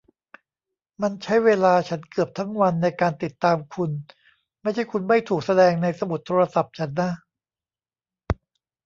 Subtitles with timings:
[1.01, 3.91] มันใช้เวลาฉันเกือบทั้งวันในการติดตามคุณ
[4.61, 7.09] ไม่ใช่คุณไม่ถูกแสดงในสมุดโทรศัพท์ฉันนะ